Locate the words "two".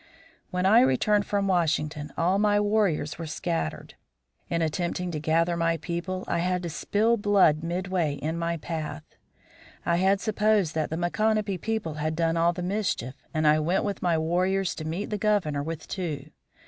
15.87-16.31